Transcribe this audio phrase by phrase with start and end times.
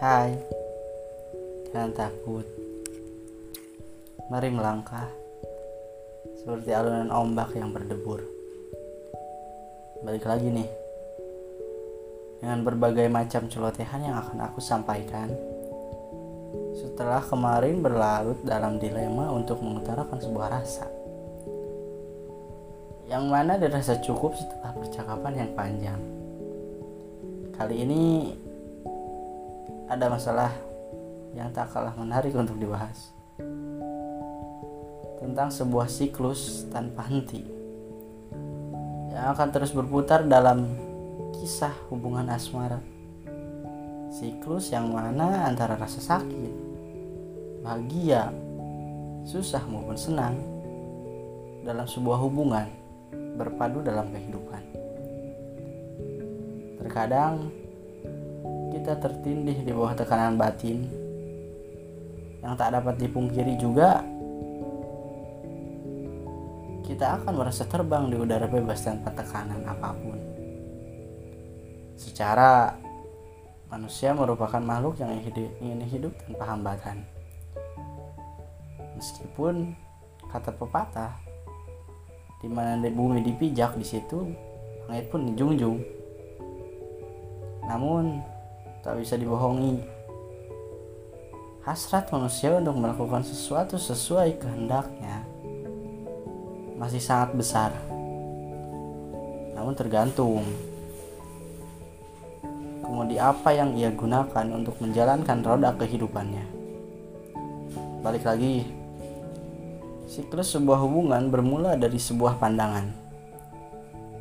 [0.00, 0.32] Hai,
[1.68, 2.48] jangan takut.
[4.32, 5.04] Mari melangkah
[6.40, 8.24] seperti alunan ombak yang berdebur.
[10.00, 10.70] Balik lagi nih
[12.40, 15.28] dengan berbagai macam celotehan yang akan aku sampaikan.
[16.80, 20.88] Setelah kemarin berlarut dalam dilema untuk mengutarakan sebuah rasa,
[23.04, 26.00] yang mana dirasa cukup setelah percakapan yang panjang.
[27.52, 28.02] Kali ini
[29.90, 30.54] ada masalah
[31.34, 33.10] yang tak kalah menarik untuk dibahas.
[35.18, 37.42] Tentang sebuah siklus tanpa henti.
[39.10, 40.78] Yang akan terus berputar dalam
[41.34, 42.78] kisah hubungan asmara.
[44.14, 46.70] Siklus yang mana antara rasa sakit
[47.60, 48.32] bahagia
[49.28, 50.38] susah maupun senang
[51.60, 52.66] dalam sebuah hubungan
[53.36, 54.62] berpadu dalam kehidupan.
[56.80, 57.59] Terkadang
[58.70, 60.86] kita tertindih di bawah tekanan batin.
[62.40, 64.00] Yang tak dapat dipungkiri juga
[66.90, 70.18] kita akan merasa terbang di udara bebas tanpa tekanan apa pun.
[71.94, 72.74] Secara
[73.70, 75.14] manusia merupakan makhluk yang
[75.62, 76.96] ingin hidup tanpa hambatan.
[78.98, 79.76] Meskipun
[80.26, 81.14] kata pepatah
[82.42, 84.32] di mana bumi dipijak di situ
[84.90, 85.78] langit pun dijunjung.
[87.70, 88.18] Namun
[88.80, 89.80] tak bisa dibohongi.
[91.60, 95.28] Hasrat manusia untuk melakukan sesuatu sesuai kehendaknya
[96.80, 97.70] masih sangat besar.
[99.52, 100.40] Namun tergantung
[102.80, 106.44] kemudian apa yang ia gunakan untuk menjalankan roda kehidupannya.
[108.00, 108.64] Balik lagi,
[110.08, 112.88] siklus sebuah hubungan bermula dari sebuah pandangan.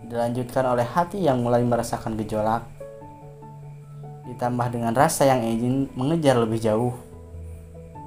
[0.06, 2.79] Dilanjutkan oleh hati yang mulai merasakan gejolak
[4.30, 6.94] ditambah dengan rasa yang ingin mengejar lebih jauh,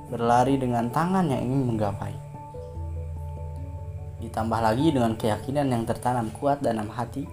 [0.09, 2.15] berlari dengan tangan yang ingin menggapai.
[4.23, 7.27] Ditambah lagi dengan keyakinan yang tertanam kuat dalam hati,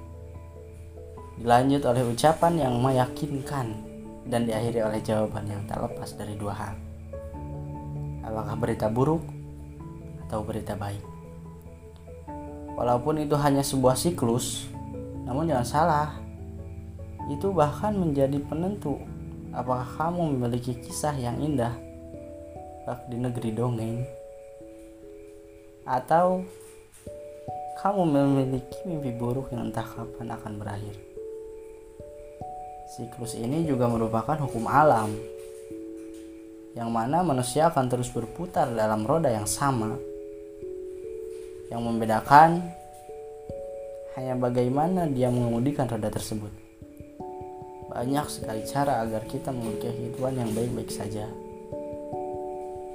[1.38, 3.68] dilanjut oleh ucapan yang meyakinkan
[4.26, 6.74] dan diakhiri oleh jawaban yang tak lepas dari dua hal.
[8.26, 9.22] Apakah berita buruk
[10.26, 11.02] atau berita baik?
[12.74, 14.70] Walaupun itu hanya sebuah siklus,
[15.28, 16.08] namun jangan salah,
[17.30, 18.98] itu bahkan menjadi penentu
[19.54, 21.74] apakah kamu memiliki kisah yang indah
[23.06, 24.02] di negeri dongeng
[25.86, 26.42] atau
[27.80, 30.96] kamu memiliki mimpi buruk yang entah kapan akan berakhir.
[32.90, 35.14] Siklus ini juga merupakan hukum alam
[36.78, 39.96] yang mana manusia akan terus berputar dalam roda yang sama.
[41.70, 42.66] Yang membedakan
[44.18, 46.69] hanya bagaimana dia mengemudikan roda tersebut.
[47.90, 51.26] Banyak sekali cara agar kita memiliki kehidupan yang baik-baik saja.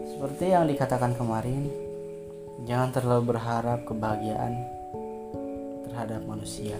[0.06, 1.66] Seperti yang dikatakan kemarin,
[2.62, 4.54] jangan terlalu berharap kebahagiaan
[5.90, 6.78] terhadap manusia.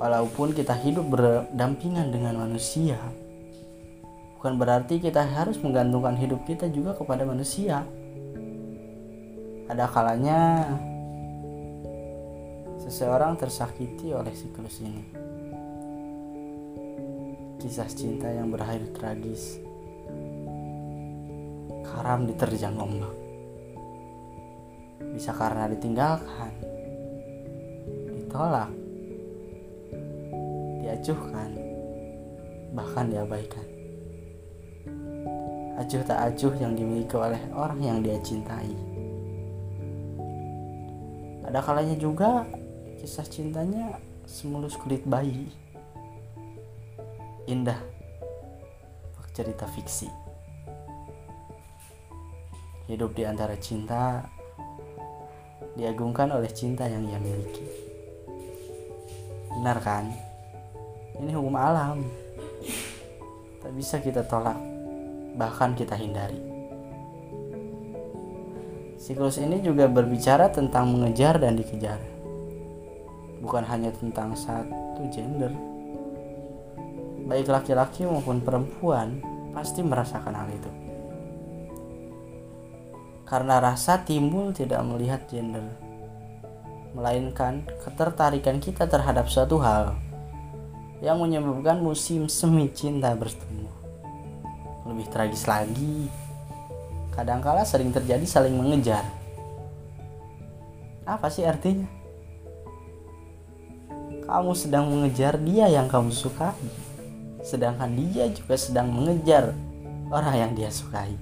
[0.00, 2.96] Walaupun kita hidup berdampingan dengan manusia,
[4.40, 7.84] bukan berarti kita harus menggantungkan hidup kita juga kepada manusia.
[9.68, 10.64] Ada kalanya
[12.80, 15.33] seseorang tersakiti oleh siklus ini
[17.64, 19.56] kisah cinta yang berakhir tragis.
[21.80, 23.16] Karam diterjang ombak.
[25.16, 26.52] Bisa karena ditinggalkan,
[28.12, 28.68] ditolak,
[30.84, 31.56] diacuhkan,
[32.76, 33.64] bahkan diabaikan.
[35.80, 38.76] Acuh tak acuh yang dimiliki oleh orang yang dia cintai.
[41.48, 42.44] Ada kalanya juga
[43.00, 43.96] kisah cintanya
[44.28, 45.63] semulus kulit bayi
[47.44, 47.76] indah
[49.34, 50.06] cerita fiksi.
[52.86, 54.22] Hidup di antara cinta
[55.74, 57.66] diagungkan oleh cinta yang ia miliki.
[59.58, 60.06] Benar kan?
[61.18, 62.06] Ini hukum alam.
[63.58, 64.56] Tak bisa kita tolak
[65.34, 66.38] bahkan kita hindari.
[69.02, 71.98] Siklus ini juga berbicara tentang mengejar dan dikejar.
[73.42, 75.73] Bukan hanya tentang satu gender
[77.24, 79.24] baik laki-laki maupun perempuan
[79.56, 80.70] pasti merasakan hal itu.
[83.24, 85.64] Karena rasa timbul tidak melihat gender,
[86.92, 89.96] melainkan ketertarikan kita terhadap suatu hal
[91.00, 93.72] yang menyebabkan musim semi cinta bertumbuh.
[94.84, 96.12] Lebih tragis lagi,
[97.16, 99.08] kadangkala sering terjadi saling mengejar.
[101.08, 101.88] Apa sih artinya?
[104.24, 106.83] Kamu sedang mengejar dia yang kamu sukai
[107.44, 109.52] sedangkan dia juga sedang mengejar
[110.08, 111.12] orang yang dia sukai.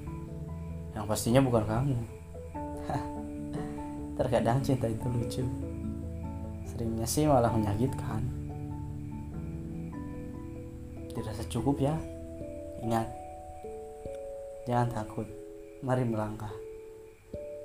[0.94, 1.98] Yang pastinya bukan kamu.
[4.22, 5.44] Terkadang cinta itu lucu.
[6.70, 8.22] Seringnya sih malah menyakitkan.
[11.10, 11.98] Dirasa cukup ya.
[12.86, 13.10] Ingat
[14.70, 15.26] jangan takut.
[15.82, 16.54] Mari melangkah.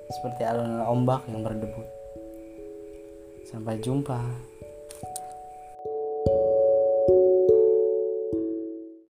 [0.09, 1.85] Seperti alunan ombak yang berdebut
[3.47, 4.19] sampai jumpa